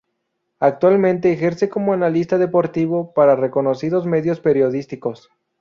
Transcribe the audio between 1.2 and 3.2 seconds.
ejerce como analista deportivo